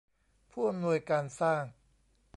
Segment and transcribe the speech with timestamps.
[0.51, 1.63] ผู้อำนวยการสร้าง